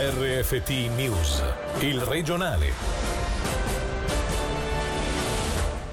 RFT 0.00 0.68
News, 0.94 1.42
il 1.80 2.00
regionale. 2.00 2.70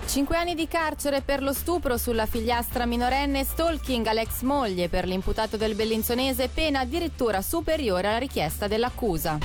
Cinque 0.05 0.37
anni 0.37 0.53
di 0.53 0.67
carcere 0.67 1.21
per 1.21 1.41
lo 1.41 1.53
stupro 1.53 1.97
sulla 1.97 2.28
figliastra 2.28 2.85
minorenne 2.85 3.44
stalking 3.44 4.05
all'ex 4.05 4.41
moglie 4.41 4.89
per 4.89 5.07
l'imputato 5.07 5.57
del 5.57 5.73
Bellinzonese, 5.73 6.49
pena 6.49 6.81
addirittura 6.81 7.41
superiore 7.41 8.07
alla 8.07 8.19
richiesta 8.19 8.67
dell'accusa. 8.67 9.39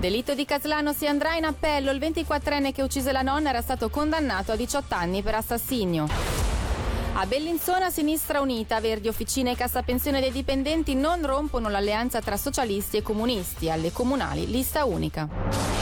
Delitto 0.00 0.34
di 0.34 0.44
Caslano 0.44 0.92
si 0.92 1.06
andrà 1.06 1.36
in 1.36 1.44
appello. 1.44 1.90
Il 1.90 1.98
24enne 1.98 2.72
che 2.72 2.82
uccise 2.82 3.10
la 3.10 3.22
nonna 3.22 3.48
era 3.48 3.62
stato 3.62 3.88
condannato 3.88 4.52
a 4.52 4.56
18 4.56 4.94
anni 4.94 5.22
per 5.22 5.34
assassinio. 5.34 6.35
A 7.18 7.24
Bellinzona 7.24 7.88
Sinistra 7.88 8.42
Unita, 8.42 8.78
Verdi 8.78 9.08
Officine 9.08 9.52
e 9.52 9.56
Cassa 9.56 9.80
Pensione 9.82 10.20
dei 10.20 10.30
Dipendenti 10.30 10.94
non 10.94 11.24
rompono 11.24 11.70
l'alleanza 11.70 12.20
tra 12.20 12.36
socialisti 12.36 12.98
e 12.98 13.02
comunisti. 13.02 13.70
Alle 13.70 13.90
comunali 13.90 14.46
lista 14.46 14.84
unica. 14.84 15.75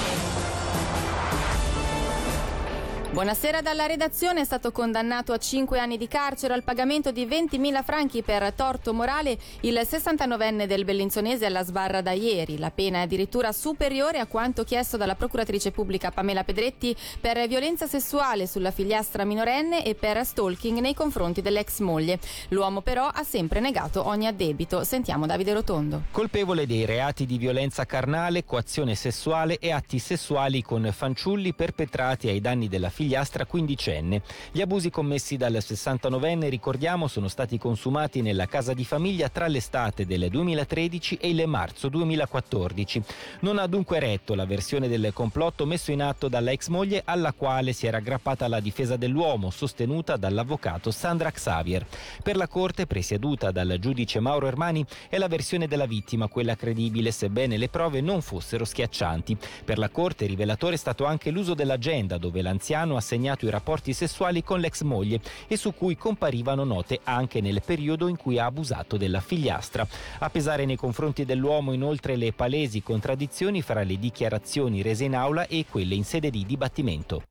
Buonasera 3.14 3.60
dalla 3.62 3.86
redazione. 3.86 4.40
È 4.40 4.44
stato 4.44 4.72
condannato 4.72 5.32
a 5.32 5.38
5 5.38 5.78
anni 5.78 5.96
di 5.96 6.08
carcere 6.08 6.52
al 6.52 6.64
pagamento 6.64 7.12
di 7.12 7.24
20.000 7.24 7.84
franchi 7.84 8.22
per 8.22 8.52
torto 8.54 8.92
morale 8.92 9.38
il 9.60 9.80
69enne 9.80 10.66
del 10.66 10.84
Bellinzonese 10.84 11.46
alla 11.46 11.62
sbarra 11.62 12.00
da 12.00 12.10
ieri. 12.10 12.58
La 12.58 12.72
pena 12.72 12.98
è 12.98 13.02
addirittura 13.02 13.52
superiore 13.52 14.18
a 14.18 14.26
quanto 14.26 14.64
chiesto 14.64 14.96
dalla 14.96 15.14
procuratrice 15.14 15.70
pubblica 15.70 16.10
Pamela 16.10 16.42
Pedretti 16.42 16.94
per 17.20 17.46
violenza 17.46 17.86
sessuale 17.86 18.48
sulla 18.48 18.72
figliastra 18.72 19.24
minorenne 19.24 19.84
e 19.84 19.94
per 19.94 20.24
stalking 20.24 20.80
nei 20.80 20.94
confronti 20.94 21.40
dell'ex 21.40 21.78
moglie. 21.78 22.18
L'uomo 22.48 22.80
però 22.80 23.06
ha 23.06 23.22
sempre 23.22 23.60
negato 23.60 24.08
ogni 24.08 24.26
addebito. 24.26 24.82
Sentiamo 24.82 25.26
Davide 25.26 25.52
Rotondo. 25.52 26.02
Colpevole 26.10 26.66
dei 26.66 26.84
reati 26.84 27.26
di 27.26 27.38
violenza 27.38 27.86
carnale, 27.86 28.44
coazione 28.44 28.96
sessuale 28.96 29.60
e 29.60 29.70
atti 29.70 30.00
sessuali 30.00 30.62
con 30.62 30.90
fanciulli 30.92 31.54
perpetrati 31.54 32.26
ai 32.26 32.40
danni 32.40 32.66
della 32.66 32.90
figlia 32.90 33.02
figliastra 33.04 33.44
quindicenne. 33.44 34.22
Gli 34.50 34.62
abusi 34.62 34.88
commessi 34.88 35.36
dal 35.36 35.52
69enne, 35.52 36.48
ricordiamo, 36.48 37.06
sono 37.06 37.28
stati 37.28 37.58
consumati 37.58 38.22
nella 38.22 38.46
casa 38.46 38.72
di 38.72 38.84
famiglia 38.84 39.28
tra 39.28 39.46
l'estate 39.46 40.06
del 40.06 40.30
2013 40.30 41.18
e 41.20 41.28
il 41.28 41.46
marzo 41.46 41.90
2014. 41.90 43.02
Non 43.40 43.58
ha 43.58 43.66
dunque 43.66 43.98
retto 43.98 44.34
la 44.34 44.46
versione 44.46 44.88
del 44.88 45.10
complotto 45.12 45.66
messo 45.66 45.92
in 45.92 46.00
atto 46.00 46.28
dalla 46.28 46.50
ex 46.50 46.68
moglie 46.68 47.02
alla 47.04 47.34
quale 47.34 47.74
si 47.74 47.86
era 47.86 47.98
aggrappata 47.98 48.48
la 48.48 48.60
difesa 48.60 48.96
dell'uomo, 48.96 49.50
sostenuta 49.50 50.16
dall'avvocato 50.16 50.90
Sandra 50.90 51.30
Xavier. 51.30 51.86
Per 52.22 52.36
la 52.36 52.48
corte, 52.48 52.86
presieduta 52.86 53.50
dal 53.50 53.76
giudice 53.78 54.18
Mauro 54.20 54.46
Ermani, 54.46 54.84
è 55.10 55.18
la 55.18 55.28
versione 55.28 55.68
della 55.68 55.86
vittima 55.86 56.28
quella 56.28 56.56
credibile, 56.56 57.10
sebbene 57.10 57.58
le 57.58 57.68
prove 57.68 58.00
non 58.00 58.22
fossero 58.22 58.64
schiaccianti. 58.64 59.36
Per 59.62 59.76
la 59.76 59.90
corte, 59.90 60.24
rivelatore 60.24 60.74
è 60.74 60.78
stato 60.78 61.04
anche 61.04 61.30
l'uso 61.30 61.52
dell'agenda 61.52 62.16
dove 62.16 62.40
l'anziano 62.40 62.93
ha 62.96 63.00
segnato 63.00 63.46
i 63.46 63.50
rapporti 63.50 63.92
sessuali 63.92 64.42
con 64.42 64.60
l'ex 64.60 64.82
moglie 64.82 65.20
e 65.46 65.56
su 65.56 65.74
cui 65.74 65.96
comparivano 65.96 66.64
note 66.64 67.00
anche 67.04 67.40
nel 67.40 67.62
periodo 67.64 68.08
in 68.08 68.16
cui 68.16 68.38
ha 68.38 68.46
abusato 68.46 68.96
della 68.96 69.20
figliastra. 69.20 69.86
A 70.20 70.30
pesare 70.30 70.64
nei 70.64 70.76
confronti 70.76 71.24
dell'uomo 71.24 71.72
inoltre 71.72 72.16
le 72.16 72.32
palesi 72.32 72.82
contraddizioni 72.82 73.62
fra 73.62 73.82
le 73.82 73.98
dichiarazioni 73.98 74.82
rese 74.82 75.04
in 75.04 75.14
aula 75.14 75.46
e 75.46 75.66
quelle 75.68 75.94
in 75.94 76.04
sede 76.04 76.30
di 76.30 76.44
dibattimento. 76.46 77.22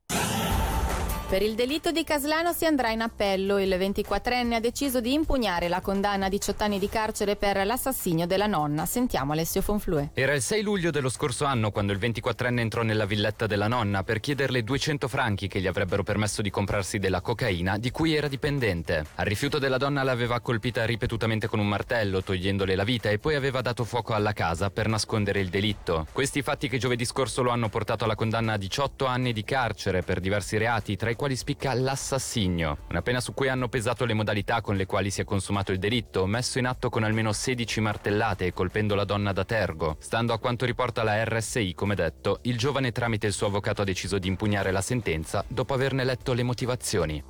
Per 1.26 1.40
il 1.40 1.54
delitto 1.54 1.90
di 1.90 2.04
Caslano 2.04 2.52
si 2.52 2.66
andrà 2.66 2.90
in 2.90 3.00
appello. 3.00 3.58
Il 3.58 3.70
24enne 3.70 4.52
ha 4.52 4.60
deciso 4.60 5.00
di 5.00 5.14
impugnare 5.14 5.68
la 5.68 5.80
condanna 5.80 6.26
a 6.26 6.28
18 6.28 6.62
anni 6.62 6.78
di 6.78 6.88
carcere 6.88 7.34
per 7.34 7.64
l'assassinio 7.64 8.26
della 8.26 8.46
nonna. 8.46 8.84
Sentiamo 8.84 9.32
Alessio 9.32 9.62
Fonflue. 9.62 10.10
Era 10.12 10.34
il 10.34 10.42
6 10.42 10.62
luglio 10.62 10.90
dello 10.90 11.08
scorso 11.08 11.46
anno 11.46 11.70
quando 11.70 11.92
il 11.92 11.98
24enne 11.98 12.58
entrò 12.58 12.82
nella 12.82 13.06
villetta 13.06 13.46
della 13.46 13.68
nonna 13.68 14.04
per 14.04 14.20
chiederle 14.20 14.62
200 14.62 15.08
franchi 15.08 15.48
che 15.48 15.60
gli 15.60 15.66
avrebbero 15.66 16.02
permesso 16.02 16.42
di 16.42 16.50
comprarsi 16.50 16.98
della 16.98 17.22
cocaina 17.22 17.78
di 17.78 17.90
cui 17.90 18.14
era 18.14 18.28
dipendente. 18.28 19.06
Al 19.14 19.24
rifiuto 19.24 19.58
della 19.58 19.78
donna 19.78 20.02
l'aveva 20.02 20.40
colpita 20.40 20.84
ripetutamente 20.84 21.48
con 21.48 21.58
un 21.58 21.66
martello, 21.66 22.22
togliendole 22.22 22.76
la 22.76 22.84
vita 22.84 23.08
e 23.08 23.18
poi 23.18 23.34
aveva 23.34 23.62
dato 23.62 23.84
fuoco 23.84 24.12
alla 24.12 24.34
casa 24.34 24.70
per 24.70 24.88
nascondere 24.88 25.40
il 25.40 25.48
delitto. 25.48 26.06
Questi 26.12 26.42
fatti 26.42 26.68
che 26.68 26.78
giovedì 26.78 27.06
scorso 27.06 27.42
lo 27.42 27.50
hanno 27.50 27.70
portato 27.70 28.04
alla 28.04 28.14
condanna 28.14 28.52
a 28.52 28.58
18 28.58 29.06
anni 29.06 29.32
di 29.32 29.42
carcere 29.42 30.02
per 30.02 30.20
diversi 30.20 30.58
reati, 30.58 30.96
tra 30.96 31.10
i 31.10 31.13
quali 31.16 31.36
spicca 31.36 31.72
l'assassinio, 31.74 32.78
una 32.90 33.02
pena 33.02 33.20
su 33.20 33.34
cui 33.34 33.48
hanno 33.48 33.68
pesato 33.68 34.04
le 34.04 34.14
modalità 34.14 34.60
con 34.60 34.76
le 34.76 34.86
quali 34.86 35.10
si 35.10 35.20
è 35.20 35.24
consumato 35.24 35.72
il 35.72 35.78
delitto, 35.78 36.26
messo 36.26 36.58
in 36.58 36.66
atto 36.66 36.90
con 36.90 37.04
almeno 37.04 37.32
16 37.32 37.80
martellate 37.80 38.46
e 38.46 38.52
colpendo 38.52 38.94
la 38.94 39.04
donna 39.04 39.32
da 39.32 39.44
tergo. 39.44 39.96
Stando 39.98 40.32
a 40.32 40.38
quanto 40.38 40.64
riporta 40.64 41.02
la 41.02 41.22
RSI, 41.24 41.74
come 41.74 41.94
detto, 41.94 42.38
il 42.42 42.56
giovane 42.56 42.92
tramite 42.92 43.26
il 43.26 43.32
suo 43.32 43.48
avvocato 43.48 43.82
ha 43.82 43.84
deciso 43.84 44.18
di 44.18 44.28
impugnare 44.28 44.70
la 44.70 44.82
sentenza 44.82 45.44
dopo 45.46 45.74
averne 45.74 46.04
letto 46.04 46.32
le 46.32 46.42
motivazioni. 46.42 47.24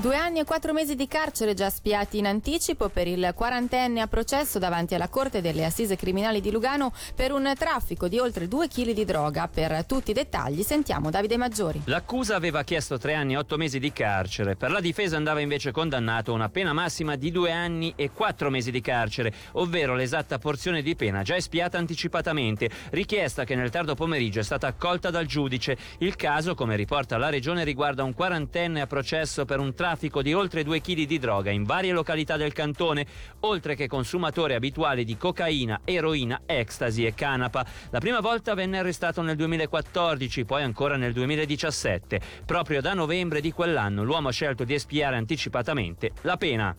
Due 0.00 0.14
anni 0.14 0.38
e 0.38 0.44
quattro 0.44 0.72
mesi 0.72 0.94
di 0.94 1.08
carcere 1.08 1.54
già 1.54 1.70
spiati 1.70 2.18
in 2.18 2.26
anticipo 2.28 2.88
per 2.88 3.08
il 3.08 3.32
quarantenne 3.34 4.00
a 4.00 4.06
processo 4.06 4.60
davanti 4.60 4.94
alla 4.94 5.08
Corte 5.08 5.40
delle 5.40 5.64
Assise 5.64 5.96
Criminali 5.96 6.40
di 6.40 6.52
Lugano 6.52 6.92
per 7.16 7.32
un 7.32 7.52
traffico 7.58 8.06
di 8.06 8.20
oltre 8.20 8.46
due 8.46 8.68
chili 8.68 8.94
di 8.94 9.04
droga. 9.04 9.48
Per 9.48 9.84
tutti 9.86 10.12
i 10.12 10.14
dettagli 10.14 10.62
sentiamo 10.62 11.10
Davide 11.10 11.36
Maggiori. 11.36 11.82
L'accusa 11.86 12.36
aveva 12.36 12.62
chiesto 12.62 12.96
tre 12.96 13.14
anni 13.14 13.32
e 13.32 13.38
otto 13.38 13.56
mesi 13.56 13.80
di 13.80 13.92
carcere. 13.92 14.54
Per 14.54 14.70
la 14.70 14.78
difesa 14.78 15.16
andava 15.16 15.40
invece 15.40 15.72
condannato 15.72 16.30
a 16.30 16.34
una 16.34 16.48
pena 16.48 16.72
massima 16.72 17.16
di 17.16 17.32
due 17.32 17.50
anni 17.50 17.92
e 17.96 18.12
quattro 18.12 18.50
mesi 18.50 18.70
di 18.70 18.80
carcere, 18.80 19.34
ovvero 19.54 19.96
l'esatta 19.96 20.38
porzione 20.38 20.80
di 20.80 20.94
pena 20.94 21.22
già 21.24 21.34
espiata 21.34 21.76
anticipatamente, 21.76 22.70
richiesta 22.90 23.42
che 23.42 23.56
nel 23.56 23.70
tardo 23.70 23.96
pomeriggio 23.96 24.38
è 24.38 24.44
stata 24.44 24.68
accolta 24.68 25.10
dal 25.10 25.26
giudice. 25.26 25.76
Il 25.98 26.14
caso, 26.14 26.54
come 26.54 26.76
riporta 26.76 27.18
la 27.18 27.30
Regione, 27.30 27.64
riguarda 27.64 28.04
un 28.04 28.14
quarantenne 28.14 28.80
a 28.80 28.86
processo 28.86 29.44
per 29.44 29.58
un 29.58 29.74
traffico 29.74 29.86
traffico 29.88 30.20
di 30.20 30.34
oltre 30.34 30.64
2 30.64 30.82
kg 30.82 31.04
di 31.04 31.18
droga 31.18 31.50
in 31.50 31.64
varie 31.64 31.92
località 31.92 32.36
del 32.36 32.52
cantone, 32.52 33.06
oltre 33.40 33.74
che 33.74 33.86
consumatore 33.86 34.54
abituale 34.54 35.02
di 35.02 35.16
cocaina, 35.16 35.80
eroina, 35.84 36.42
ecstasy 36.44 37.06
e 37.06 37.14
canapa. 37.14 37.64
La 37.88 37.98
prima 37.98 38.20
volta 38.20 38.52
venne 38.52 38.78
arrestato 38.78 39.22
nel 39.22 39.36
2014, 39.36 40.44
poi 40.44 40.62
ancora 40.62 40.96
nel 40.96 41.14
2017. 41.14 42.20
Proprio 42.44 42.82
da 42.82 42.92
novembre 42.92 43.40
di 43.40 43.50
quell'anno 43.50 44.04
l'uomo 44.04 44.28
ha 44.28 44.32
scelto 44.32 44.64
di 44.64 44.74
espiare 44.74 45.16
anticipatamente 45.16 46.12
la 46.22 46.36
pena. 46.36 46.76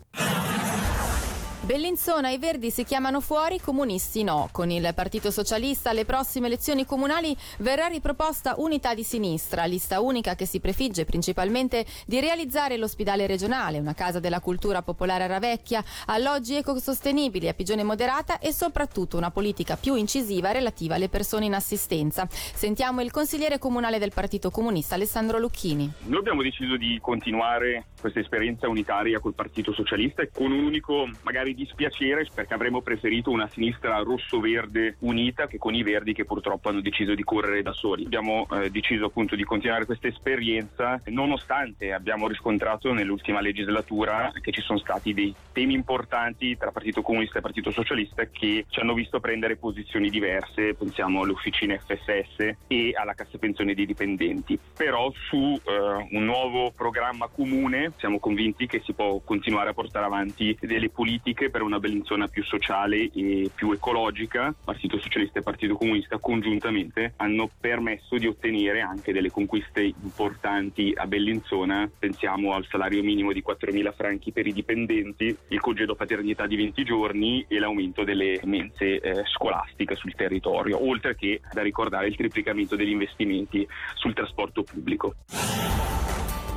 Bellinzona 1.70 2.32
i 2.32 2.40
Verdi 2.40 2.72
si 2.72 2.84
chiamano 2.84 3.22
fuori, 3.22 3.58
i 3.58 3.62
comunisti 3.62 4.24
no. 4.24 4.50
Con 4.52 4.72
il 4.72 4.92
Partito 4.96 5.30
Socialista 5.30 5.92
alle 5.92 6.04
prossime 6.04 6.48
elezioni 6.48 6.84
comunali 6.84 7.38
verrà 7.60 7.86
riproposta 7.86 8.56
unità 8.58 8.96
di 8.96 9.04
sinistra, 9.04 9.66
lista 9.66 10.02
unica 10.02 10.34
che 10.34 10.48
si 10.48 10.60
prefigge 10.60 11.06
principalmente 11.06 11.86
di 12.08 12.20
realizzare 12.20 12.76
l'ospedale 12.76 13.28
regionale, 13.28 13.78
una 13.78 13.94
casa 13.94 14.20
della 14.20 14.40
cultura 14.40 14.82
popolare 14.82 15.26
a 15.26 15.28
Ravecchia, 15.28 15.84
alloggi 16.08 16.56
ecosostenibili 16.56 17.48
a 17.48 17.54
Pigione 17.54 17.84
Moderata 17.84 18.40
e 18.40 18.52
soprattutto 18.52 19.18
una 19.18 19.30
politica 19.30 19.78
più 19.78 19.94
incisiva 19.94 20.52
relativa 20.52 20.96
alle 20.96 21.08
persone 21.08 21.46
in 21.46 21.54
assistenza. 21.54 22.28
Sentiamo 22.32 23.02
il 23.02 23.12
consigliere 23.12 23.60
comunale 23.60 24.00
del 24.00 24.12
Partito 24.12 24.50
Comunista 24.50 24.96
Alessandro 24.96 25.38
Lucchini. 25.38 25.88
Noi 26.06 26.18
abbiamo 26.18 26.42
deciso 26.42 26.78
di 26.78 26.98
continuare 27.00 27.90
questa 28.02 28.22
esperienza 28.22 28.68
unitaria 28.68 29.20
col 29.20 29.36
Partito 29.36 29.72
Socialista 29.72 30.24
e 30.24 30.32
con 30.34 30.52
un 30.52 30.64
unico 30.64 31.08
magari 31.22 31.58
dispiacere 31.60 32.28
perché 32.34 32.54
avremmo 32.54 32.82
preferito 32.82 33.30
una 33.30 33.48
sinistra 33.48 33.98
rosso-verde 34.00 34.96
unita 35.00 35.48
che 35.48 35.58
con 35.58 35.76
i 35.76 35.84
verdi 35.84 36.14
che 36.14 36.26
purtroppo 36.26 36.70
hanno 36.70 36.82
deciso 36.82 37.14
di 37.14 37.24
correre 37.24 37.62
da 37.62 37.74
soli. 37.74 38.06
Abbiamo 38.06 38.48
eh, 38.52 38.70
deciso 38.70 39.06
appunto 39.06 39.36
di 39.36 39.44
continuare 39.44 39.86
questa 39.86 40.08
esperienza 40.08 41.02
nonostante 41.06 41.92
abbiamo 41.94 42.28
riscontrato 42.28 42.94
nell'ultima 42.94 43.42
legislatura 43.42 44.32
che 44.42 44.52
ci 44.52 44.62
sono 44.62 44.80
stati 44.80 45.14
dei 45.14 45.34
temi 45.52 45.74
importanti 45.74 46.58
tra 46.58 46.72
Partito 46.72 47.02
Comunista 47.02 47.40
e 47.40 47.42
Partito 47.42 47.72
Socialista 47.72 48.26
che 48.26 48.66
ci 48.68 48.80
hanno 48.80 48.94
visto 48.94 49.20
prendere 49.20 49.58
posizioni 49.58 50.10
diverse, 50.10 50.76
pensiamo 50.76 51.22
alle 51.22 51.34
officine 51.34 51.80
FSS 51.80 52.56
e 52.68 52.94
alla 52.96 53.14
cassa 53.14 53.38
pensione 53.38 53.74
dei 53.74 53.86
dipendenti. 53.86 54.58
Però 54.76 55.12
su 55.28 55.60
eh, 55.64 56.08
un 56.12 56.24
nuovo 56.24 56.72
programma 56.72 57.28
comune 57.28 57.94
siamo 57.98 58.20
convinti 58.20 58.68
che 58.68 58.82
si 58.86 58.94
può 58.94 59.20
continuare 59.20 59.70
a 59.70 59.74
portare 59.74 60.06
avanti 60.06 60.58
delle 60.62 60.90
politiche 60.90 61.49
per 61.50 61.62
una 61.62 61.80
Bellinzona 61.80 62.28
più 62.28 62.44
sociale 62.44 63.10
e 63.14 63.50
più 63.54 63.72
ecologica, 63.72 64.54
Partito 64.64 65.00
Socialista 65.00 65.40
e 65.40 65.42
Partito 65.44 65.76
Comunista 65.76 66.18
congiuntamente 66.18 67.14
hanno 67.18 67.50
permesso 67.60 68.18
di 68.18 68.28
ottenere 68.28 68.82
anche 68.82 69.14
delle 69.14 69.32
conquiste 69.32 69.82
importanti 69.82 70.94
a 70.96 71.08
Bellinzona, 71.08 71.90
pensiamo 71.98 72.54
al 72.54 72.66
salario 72.70 73.04
minimo 73.04 73.32
di 73.32 73.44
4.000 73.46 73.94
franchi 73.94 74.32
per 74.32 74.48
i 74.48 74.54
dipendenti, 74.54 75.36
il 75.50 75.60
congedo 75.60 75.96
paternità 75.96 76.48
di 76.48 76.56
20 76.56 76.84
giorni 76.84 77.46
e 77.48 77.60
l'aumento 77.60 78.04
delle 78.04 78.40
mense 78.44 79.00
eh, 79.00 79.24
scolastiche 79.26 79.96
sul 79.96 80.16
territorio, 80.16 80.86
oltre 80.88 81.16
che 81.16 81.42
da 81.52 81.62
ricordare 81.62 82.08
il 82.08 82.16
triplicamento 82.16 82.76
degli 82.76 82.92
investimenti 82.92 83.68
sul 83.96 84.14
trasporto 84.14 84.64
pubblico. 84.64 85.16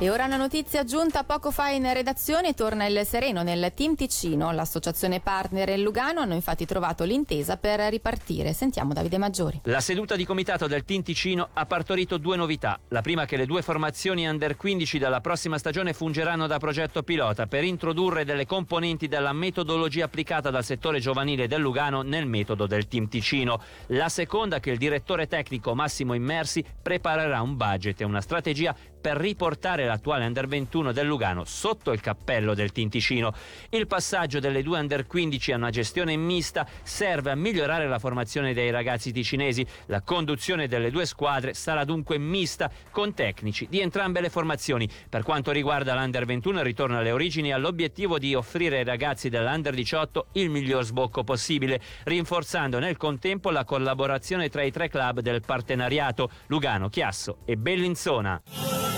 E 0.03 0.09
ora 0.09 0.25
una 0.25 0.35
notizia 0.35 0.83
giunta 0.83 1.23
poco 1.23 1.49
fa 1.49 1.69
in 1.69 1.89
redazione, 1.93 2.53
torna 2.53 2.85
il 2.87 3.05
sereno 3.05 3.41
nel 3.41 3.71
Team 3.73 3.95
Ticino. 3.95 4.51
L'associazione 4.51 5.21
partner 5.21 5.69
e 5.69 5.77
Lugano 5.77 6.19
hanno 6.19 6.33
infatti 6.33 6.65
trovato 6.65 7.05
l'intesa 7.05 7.55
per 7.55 7.79
ripartire. 7.79 8.51
Sentiamo 8.51 8.91
Davide 8.91 9.17
Maggiori. 9.17 9.61
La 9.63 9.79
seduta 9.79 10.17
di 10.17 10.25
comitato 10.25 10.67
del 10.67 10.83
Team 10.83 11.03
Ticino 11.03 11.51
ha 11.53 11.65
partorito 11.65 12.17
due 12.17 12.35
novità. 12.35 12.77
La 12.89 12.99
prima 12.99 13.23
che 13.23 13.37
le 13.37 13.45
due 13.45 13.61
formazioni 13.61 14.27
under 14.27 14.57
15 14.57 14.97
dalla 14.97 15.21
prossima 15.21 15.57
stagione 15.57 15.93
fungeranno 15.93 16.47
da 16.47 16.59
progetto 16.59 17.03
pilota 17.03 17.47
per 17.47 17.63
introdurre 17.63 18.25
delle 18.25 18.45
componenti 18.45 19.07
della 19.07 19.31
metodologia 19.31 20.03
applicata 20.03 20.49
dal 20.49 20.65
settore 20.65 20.99
giovanile 20.99 21.47
del 21.47 21.61
Lugano 21.61 22.01
nel 22.01 22.25
metodo 22.25 22.67
del 22.67 22.89
Team 22.89 23.07
Ticino. 23.07 23.61
La 23.87 24.09
seconda 24.09 24.59
che 24.59 24.71
il 24.71 24.77
direttore 24.77 25.27
tecnico 25.27 25.73
Massimo 25.73 26.13
Immersi 26.13 26.61
preparerà 26.81 27.41
un 27.41 27.55
budget 27.55 28.01
e 28.01 28.03
una 28.03 28.19
strategia 28.19 28.75
per 29.03 29.17
riportare 29.17 29.92
l'attuale 29.93 30.25
Under 30.25 30.47
21 30.47 30.91
del 30.91 31.05
Lugano 31.05 31.43
sotto 31.45 31.91
il 31.91 32.01
cappello 32.01 32.53
del 32.55 32.71
Tinticino. 32.71 33.33
Il 33.69 33.85
passaggio 33.85 34.39
delle 34.39 34.63
due 34.63 34.79
Under 34.79 35.05
15 35.05 35.51
a 35.51 35.57
una 35.57 35.69
gestione 35.69 36.15
mista 36.15 36.67
serve 36.81 37.31
a 37.31 37.35
migliorare 37.35 37.87
la 37.87 37.99
formazione 37.99 38.53
dei 38.53 38.71
ragazzi 38.71 39.11
ticinesi. 39.11 39.65
La 39.87 40.01
conduzione 40.01 40.67
delle 40.67 40.89
due 40.89 41.05
squadre 41.05 41.53
sarà 41.53 41.83
dunque 41.83 42.17
mista 42.17 42.71
con 42.89 43.13
tecnici 43.13 43.67
di 43.69 43.79
entrambe 43.81 44.19
le 44.19 44.29
formazioni. 44.29 44.89
Per 45.09 45.21
quanto 45.21 45.51
riguarda 45.51 45.93
l'Under 45.93 46.25
21 46.25 46.63
ritorna 46.63 46.97
alle 46.97 47.11
origini 47.11 47.53
all'obiettivo 47.53 48.17
di 48.17 48.33
offrire 48.33 48.79
ai 48.79 48.83
ragazzi 48.83 49.29
dell'Under 49.29 49.75
18 49.75 50.27
il 50.33 50.49
miglior 50.49 50.83
sbocco 50.83 51.23
possibile, 51.23 51.79
rinforzando 52.05 52.79
nel 52.79 52.97
contempo 52.97 53.51
la 53.51 53.63
collaborazione 53.63 54.49
tra 54.49 54.63
i 54.63 54.71
tre 54.71 54.89
club 54.89 55.19
del 55.19 55.41
partenariato 55.45 56.29
Lugano, 56.47 56.89
Chiasso 56.89 57.37
e 57.45 57.57
Bellinzona. 57.57 58.92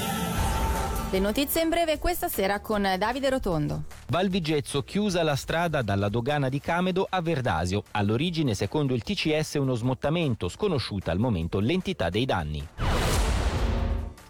Le 1.15 1.21
notizie 1.21 1.61
in 1.61 1.69
breve 1.69 1.97
questa 1.97 2.27
sera 2.27 2.59
con 2.59 2.85
Davide 2.97 3.29
Rotondo. 3.29 3.85
Val 4.07 4.27
Vigezzo 4.27 4.83
chiusa 4.83 5.23
la 5.23 5.37
strada 5.37 5.81
dalla 5.81 6.09
dogana 6.09 6.49
di 6.49 6.59
Camedo 6.59 7.07
a 7.09 7.21
Verdasio. 7.21 7.83
All'origine, 7.91 8.53
secondo 8.53 8.93
il 8.93 9.01
TCS, 9.01 9.53
uno 9.53 9.75
smottamento, 9.75 10.49
sconosciuta 10.49 11.11
al 11.11 11.17
momento 11.19 11.61
l'entità 11.61 12.09
dei 12.09 12.25
danni. 12.25 12.67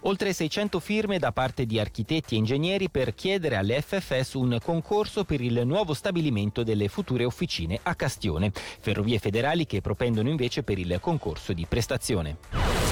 Oltre 0.01 0.31
600 0.31 0.79
firme 0.79 1.17
da 1.17 1.31
parte 1.31 1.65
di 1.65 1.79
architetti 1.79 2.35
e 2.35 2.37
ingegneri 2.37 2.91
per 2.91 3.15
chiedere 3.15 3.55
alle 3.55 3.81
FFS 3.81 4.33
un 4.33 4.59
concorso 4.63 5.23
per 5.23 5.41
il 5.41 5.63
nuovo 5.65 5.95
stabilimento 5.95 6.61
delle 6.61 6.87
future 6.87 7.25
officine 7.25 7.79
a 7.81 7.95
Castione. 7.95 8.51
Ferrovie 8.53 9.17
federali 9.17 9.65
che 9.65 9.81
propendono 9.81 10.29
invece 10.29 10.61
per 10.61 10.77
il 10.77 10.99
concorso 11.01 11.51
di 11.51 11.65
prestazione. 11.67 12.84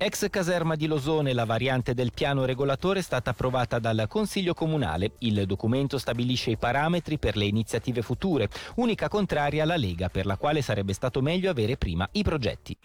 Ex 0.00 0.30
caserma 0.30 0.76
di 0.76 0.86
Losone, 0.86 1.32
la 1.32 1.44
variante 1.44 1.92
del 1.92 2.12
piano 2.14 2.44
regolatore 2.44 3.00
è 3.00 3.02
stata 3.02 3.30
approvata 3.30 3.80
dal 3.80 4.06
Consiglio 4.08 4.54
Comunale. 4.54 5.14
Il 5.18 5.44
documento 5.44 5.98
stabilisce 5.98 6.50
i 6.50 6.56
parametri 6.56 7.18
per 7.18 7.36
le 7.36 7.46
iniziative 7.46 8.02
future, 8.02 8.48
unica 8.76 9.08
contraria 9.08 9.64
alla 9.64 9.76
Lega, 9.76 10.08
per 10.08 10.24
la 10.24 10.36
quale 10.36 10.62
sarebbe 10.62 10.92
stato 10.92 11.20
meglio 11.20 11.50
avere 11.50 11.76
prima 11.76 12.08
i 12.12 12.22
progetti. 12.22 12.76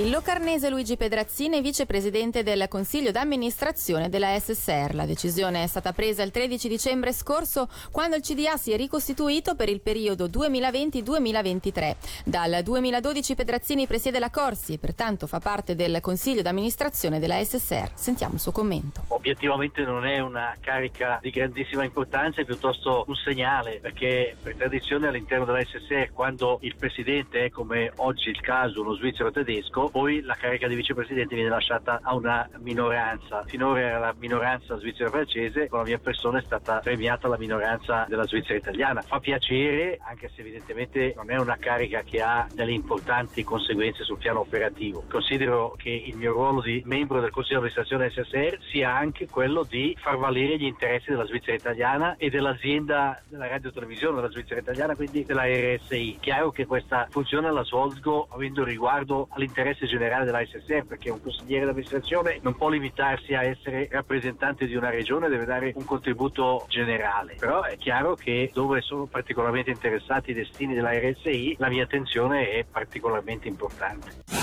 Il 0.00 0.08
locarnese 0.08 0.70
Luigi 0.70 0.96
Pedrazzini 0.96 1.60
vicepresidente 1.60 2.42
del 2.42 2.68
Consiglio 2.68 3.10
d'amministrazione 3.10 4.08
della 4.08 4.34
SSR. 4.38 4.94
La 4.94 5.04
decisione 5.04 5.62
è 5.62 5.66
stata 5.66 5.92
presa 5.92 6.22
il 6.22 6.30
13 6.30 6.68
dicembre 6.68 7.12
scorso 7.12 7.68
quando 7.92 8.16
il 8.16 8.22
CDA 8.22 8.56
si 8.56 8.72
è 8.72 8.78
ricostituito 8.78 9.54
per 9.56 9.68
il 9.68 9.82
periodo 9.82 10.26
2020-2023. 10.28 11.96
Dal 12.24 12.62
2012 12.62 13.34
Pedrazzini 13.34 13.86
presiede 13.86 14.18
la 14.18 14.30
Corsi 14.30 14.72
e 14.72 14.78
pertanto 14.78 15.26
fa 15.26 15.38
parte 15.38 15.74
del 15.74 16.00
Consiglio 16.00 16.40
d'amministrazione 16.40 17.18
della 17.18 17.44
SSR. 17.44 17.90
Sentiamo 17.92 18.32
il 18.34 18.40
suo 18.40 18.52
commento. 18.52 19.02
Obiettivamente 19.08 19.82
non 19.82 20.06
è 20.06 20.18
una 20.20 20.56
carica 20.60 21.18
di 21.20 21.28
grandissima 21.28 21.84
importanza, 21.84 22.40
è 22.40 22.46
piuttosto 22.46 23.04
un 23.06 23.16
segnale 23.16 23.80
perché 23.82 24.34
per 24.42 24.54
tradizione 24.54 25.08
all'interno 25.08 25.44
della 25.44 25.60
SSR 25.62 26.10
quando 26.14 26.56
il 26.62 26.74
presidente 26.76 27.44
è 27.44 27.50
come 27.50 27.92
oggi 27.96 28.30
il 28.30 28.40
caso 28.40 28.80
uno 28.80 28.94
svizzero 28.94 29.30
tedesco 29.30 29.88
poi 29.90 30.22
la 30.22 30.34
carica 30.34 30.68
di 30.68 30.74
vicepresidente 30.74 31.34
viene 31.34 31.50
lasciata 31.50 32.00
a 32.02 32.14
una 32.14 32.48
minoranza. 32.58 33.44
Finora 33.46 33.80
era 33.80 33.98
la 33.98 34.14
minoranza 34.18 34.78
svizzera-francese, 34.78 35.68
con 35.68 35.80
la 35.80 35.84
mia 35.84 35.98
persona 35.98 36.38
è 36.38 36.42
stata 36.42 36.78
premiata 36.78 37.28
la 37.28 37.38
minoranza 37.38 38.06
della 38.08 38.26
Svizzera 38.26 38.58
italiana. 38.58 39.02
Fa 39.02 39.20
piacere, 39.20 39.98
anche 40.02 40.30
se 40.34 40.40
evidentemente 40.40 41.12
non 41.16 41.30
è 41.30 41.38
una 41.38 41.56
carica 41.56 42.02
che 42.02 42.20
ha 42.20 42.46
delle 42.52 42.72
importanti 42.72 43.44
conseguenze 43.44 44.04
sul 44.04 44.18
piano 44.18 44.40
operativo. 44.40 45.04
Considero 45.08 45.74
che 45.76 45.90
il 45.90 46.16
mio 46.16 46.32
ruolo 46.32 46.60
di 46.60 46.82
membro 46.86 47.20
del 47.20 47.30
Consiglio 47.30 47.60
di 47.60 47.68
amministrazione 47.68 48.10
SSR 48.10 48.58
sia 48.70 48.94
anche 48.94 49.28
quello 49.28 49.64
di 49.68 49.96
far 50.00 50.16
valere 50.16 50.58
gli 50.58 50.64
interessi 50.64 51.10
della 51.10 51.26
Svizzera 51.26 51.56
italiana 51.56 52.16
e 52.16 52.30
dell'azienda 52.30 53.20
della 53.28 53.46
radio 53.46 53.70
televisione 53.72 54.16
della 54.16 54.30
Svizzera 54.30 54.60
italiana, 54.60 54.94
quindi 54.94 55.24
della 55.24 55.44
RSI. 55.46 56.18
Chiaro 56.20 56.50
che 56.50 56.66
questa 56.66 57.06
funzione 57.10 57.50
la 57.50 57.64
svolgo 57.64 58.28
avendo 58.30 58.64
riguardo 58.64 59.28
all'interesse 59.30 59.69
interesse 59.70 59.86
generale 59.86 60.24
della 60.24 60.44
SSR 60.44 60.84
perché 60.84 61.10
un 61.10 61.20
consigliere 61.20 61.66
d'amministrazione 61.66 62.38
non 62.42 62.56
può 62.56 62.68
limitarsi 62.68 63.34
a 63.34 63.44
essere 63.44 63.88
rappresentante 63.90 64.66
di 64.66 64.74
una 64.74 64.90
regione, 64.90 65.28
deve 65.28 65.44
dare 65.44 65.72
un 65.74 65.84
contributo 65.84 66.66
generale. 66.68 67.36
Però 67.38 67.62
è 67.62 67.76
chiaro 67.76 68.16
che 68.16 68.50
dove 68.52 68.80
sono 68.80 69.06
particolarmente 69.06 69.70
interessati 69.70 70.30
i 70.30 70.34
destini 70.34 70.74
della 70.74 70.92
RSI, 70.92 71.56
la 71.58 71.68
mia 71.68 71.84
attenzione 71.84 72.50
è 72.50 72.64
particolarmente 72.70 73.48
importante. 73.48 74.39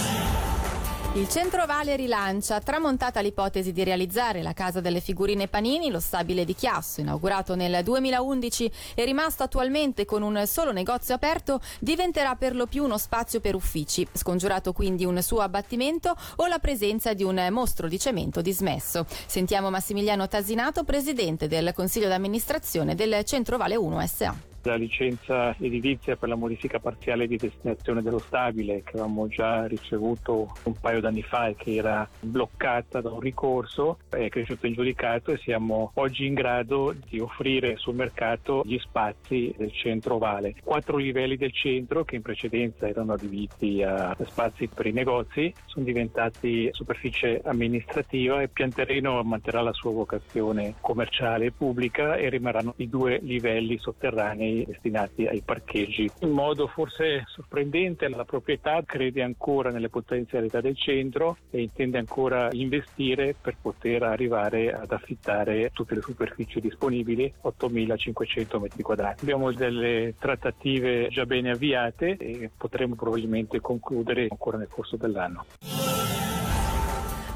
Il 1.18 1.28
Centro 1.30 1.66
Vale 1.66 1.96
rilancia, 1.96 2.60
tramontata 2.60 3.22
l'ipotesi 3.22 3.72
di 3.72 3.84
realizzare 3.84 4.44
la 4.44 4.54
casa 4.54 4.82
delle 4.82 5.00
figurine 5.00 5.48
Panini, 5.48 5.90
lo 5.90 6.00
stabile 6.00 6.46
di 6.46 6.54
Chiasso, 6.54 7.02
inaugurato 7.02 7.56
nel 7.56 7.84
2011 7.84 8.72
e 8.94 9.04
rimasto 9.04 9.42
attualmente 9.42 10.06
con 10.06 10.22
un 10.22 10.46
solo 10.46 10.72
negozio 10.72 11.16
aperto, 11.16 11.60
diventerà 11.80 12.36
per 12.36 12.56
lo 12.56 12.68
più 12.68 12.84
uno 12.84 13.00
spazio 13.00 13.40
per 13.40 13.56
uffici, 13.56 14.08
scongiurato 14.14 14.74
quindi 14.74 15.06
un 15.06 15.20
suo 15.24 15.40
abbattimento 15.40 16.16
o 16.36 16.46
la 16.46 16.60
presenza 16.60 17.16
di 17.16 17.24
un 17.24 17.48
mostro 17.50 17.88
di 17.88 17.98
cemento 17.98 18.44
dismesso. 18.44 19.08
Sentiamo 19.26 19.72
Massimiliano 19.72 20.28
Tasinato, 20.28 20.84
presidente 20.84 21.48
del 21.48 21.74
Consiglio 21.74 22.10
d'amministrazione 22.10 22.94
del 22.94 23.24
Centro 23.24 23.58
Vale 23.58 23.76
1 23.76 24.06
SA 24.06 24.36
la 24.68 24.76
licenza 24.76 25.56
edilizia 25.58 26.16
per 26.16 26.30
la 26.30 26.36
modifica 26.36 26.80
parziale 26.80 27.26
di 27.28 27.38
destinazione 27.38 28.02
dello 28.02 28.20
stabile 28.20 28.84
che 28.84 28.92
avevamo 28.92 29.28
già 29.28 29.66
ricevuto 29.66 30.54
un 30.64 30.74
paio 30.80 31.00
d'anni 31.00 31.24
fa 31.24 31.48
e 31.48 31.56
che 31.56 31.76
era 31.76 32.08
bloccata 32.20 33.02
da 33.02 33.10
un 33.10 33.20
ricorso 33.20 34.00
è 34.10 34.30
cresciuto 34.30 34.68
in 34.68 34.74
giudicato 34.74 35.32
e 35.32 35.38
siamo 35.38 35.92
oggi 35.96 36.26
in 36.26 36.34
grado 36.34 36.94
di 37.08 37.20
offrire 37.20 37.78
sul 37.78 37.96
mercato 37.96 38.62
gli 38.66 38.78
spazi 38.80 39.54
del 39.58 39.72
centro 39.72 40.18
Vale. 40.18 40.56
Quattro 40.64 40.98
livelli 40.98 41.38
del 41.38 41.54
centro 41.54 42.04
che 42.04 42.16
in 42.16 42.22
precedenza 42.22 42.88
erano 42.88 43.14
adibiti 43.14 43.82
a 43.84 44.16
spazi 44.26 44.68
per 44.68 44.86
i 44.88 44.92
negozi 44.92 45.54
sono 45.66 45.86
diventati 45.86 46.70
superficie 46.72 47.42
amministrativa 47.44 48.42
e 48.42 48.50
pian 48.50 48.72
terreno 48.72 49.22
manterrà 49.24 49.62
la 49.62 49.74
sua 49.74 49.92
vocazione 49.92 50.76
commerciale 50.82 51.46
e 51.46 51.52
pubblica 51.52 52.16
e 52.16 52.30
rimarranno 52.30 52.74
i 52.78 52.90
due 52.90 53.20
livelli 53.22 53.78
sotterranei 53.78 54.57
destinati 54.66 55.26
ai 55.28 55.42
parcheggi. 55.42 56.10
In 56.22 56.32
modo 56.32 56.68
forse 56.68 57.24
sorprendente 57.28 58.08
la 58.10 58.26
proprietà 58.26 58.82
crede 58.86 59.22
ancora 59.22 59.70
nelle 59.70 59.90
potenzialità 59.90 60.62
del 60.62 60.78
centro 60.78 61.38
e 61.50 61.62
intende 61.62 61.98
ancora 61.98 62.50
investire 62.52 63.36
per 63.40 63.58
poter 63.62 64.04
arrivare 64.04 64.74
ad 64.74 64.92
affittare 64.92 65.72
tutte 65.74 65.96
le 65.96 66.02
superfici 66.02 66.60
disponibili, 66.60 67.32
8.500 67.44 68.60
metri 68.60 68.84
quadrati. 68.84 69.24
Abbiamo 69.24 69.52
delle 69.52 70.16
trattative 70.18 71.08
già 71.10 71.26
bene 71.26 71.52
avviate 71.52 72.18
e 72.18 72.50
potremo 72.56 72.96
probabilmente 72.96 73.60
concludere 73.60 74.28
ancora 74.30 74.58
nel 74.58 74.68
corso 74.70 74.98
dell'anno. 74.98 75.46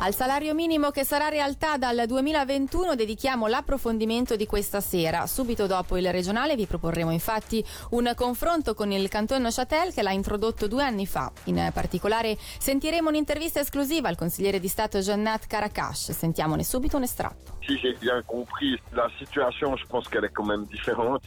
Al 0.04 0.16
salario 0.16 0.56
minimo 0.56 0.90
che 0.90 1.04
sarà 1.04 1.28
realtà 1.28 1.78
dal 1.78 2.06
2021 2.08 2.96
dedichiamo 2.96 3.46
l'approfondimento 3.46 4.36
di 4.36 4.48
questa 4.48 4.82
sera. 4.82 5.28
Subito 5.28 5.68
dopo 5.68 5.96
il 5.96 6.12
regionale 6.12 6.56
vi 6.56 6.66
proporremo 6.66 7.12
infatti 7.12 7.64
un 7.92 8.12
confronto 8.16 8.74
con 8.74 8.92
il 8.92 9.08
Canton 9.10 9.44
Neuchâtel 9.44 9.94
che 9.94 10.02
l'ha 10.02 10.10
introdotto 10.10 10.68
due 10.68 10.84
anni 10.84 11.06
fa. 11.06 11.32
In 11.44 11.70
particolare 11.72 12.36
sentiremo 12.58 13.10
un'intervista 13.10 13.60
esclusiva 13.60 14.08
al 14.08 14.16
consigliere 14.16 14.60
di 14.60 14.68
Stato 14.68 14.98
Jannat 14.98 15.46
Karakash. 15.46 16.14
Sentiamone 16.14 16.64
subito 16.64 16.98
un 16.98 17.04
estratto. 17.04 17.60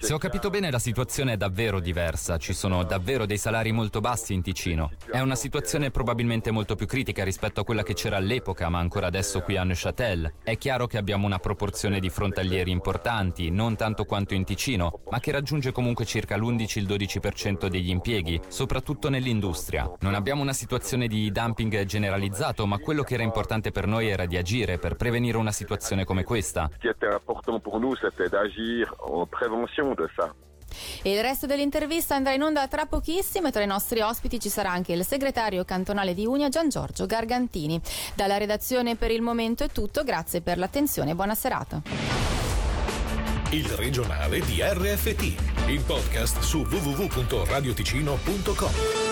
Se 0.01 0.13
ho 0.13 0.19
capito 0.19 0.51
bene 0.51 0.71
la 0.73 0.79
situazione 0.81 1.35
è 1.35 1.37
davvero 1.37 1.79
diversa, 1.79 2.39
ci 2.39 2.53
sono 2.53 2.83
davvero 2.83 3.25
dei 3.25 3.39
salari 3.39 3.71
molto 3.71 4.01
bassi 4.01 4.35
in 4.35 4.43
Ticino. 4.43 4.91
È 5.09 5.21
una 5.21 5.37
situazione 5.37 5.93
probabilmente 5.93 6.51
molto 6.51 6.75
più 6.75 6.87
critica 6.87 7.23
rispetto 7.23 7.61
a 7.61 7.65
quella 7.65 7.85
che 7.85 7.95
c'era 7.95 8.17
all'epoca 8.17 8.63
all'epoca, 8.65 8.69
ma 8.69 8.79
ancora 8.79 9.07
adesso 9.07 9.41
qui 9.41 9.57
a 9.57 9.65
Neuchâtel. 9.65 10.35
È 10.43 10.57
chiaro 10.57 10.87
che 10.87 10.99
abbiamo 10.99 11.27
una 11.27 11.39
proporzione 11.39 12.01
di 12.01 12.09
frontalieri 12.09 12.71
importanti, 12.71 13.51
non 13.51 13.77
tanto 13.77 14.05
quanto 14.05 14.35
in 14.35 14.45
Ticino, 14.45 15.01
ma 15.11 15.21
che 15.21 15.33
raggiunge 15.33 15.73
comunque 15.73 16.05
circa 16.05 16.37
l'11-12% 16.37 17.67
degli 17.67 17.91
impieghi, 17.91 18.41
soprattutto 18.49 19.09
nell'industria. 19.09 19.91
Non 20.01 20.15
abbiamo 20.15 20.43
una 20.43 20.53
situazione 20.53 21.07
di 21.07 21.31
dumping 21.31 21.85
generalizzato, 21.85 22.67
ma 22.67 22.79
quello 22.79 23.03
che 23.03 23.15
era 23.15 23.23
importante 23.23 23.71
per 23.71 23.87
noi 23.87 24.09
era 24.09 24.27
di 24.27 24.37
agire 24.37 24.79
per 24.79 24.97
prevenire 24.97 25.37
una 25.37 25.53
situazione 25.53 26.05
come 26.05 26.25
questa. 26.25 26.69
Ce 26.73 26.79
qui 26.79 26.89
était 26.89 27.13
important 27.13 27.61
pour 27.61 27.79
nous, 27.79 27.97
c'était 27.97 28.29
d'agir 28.29 28.95
en 29.01 29.27
prévention 29.27 29.95
de 29.95 30.09
ça. 30.17 30.33
E 31.03 31.13
il 31.13 31.21
resto 31.21 31.47
dell'intervista 31.47 32.15
andrà 32.15 32.33
in 32.33 32.43
onda 32.43 32.67
tra 32.69 32.87
pochissimo 32.87 33.49
e 33.49 33.53
tra 33.53 33.63
i 33.63 33.67
nostri 33.67 34.01
ospiti 34.01 34.41
ci 34.41 34.49
sarà 34.49 34.71
anche 34.71 34.93
il 34.93 35.05
segretario 35.05 35.65
cantonale 35.65 36.15
di 36.15 36.27
Unia 36.27 36.49
Gian 36.49 36.69
Giorgio 36.69 37.07
Gargantini. 37.07 37.81
Dalla 38.15 38.37
redazione 38.37 38.95
per 38.97 39.11
il 39.11 39.23
momento 39.23 39.65
è 39.65 39.71
tutto, 39.71 40.05
grazie 40.05 40.41
per 40.41 40.59
l'attenzione 40.59 41.13
e 41.13 41.15
buona 41.15 41.35
serata. 41.35 41.83
Il 43.51 43.69
regionale 43.69 44.41
di 44.41 44.61
RFT, 44.61 45.69
il 45.69 45.83
podcast 45.87 46.41
su 46.41 46.63
www.radioticino.com. 46.63 49.04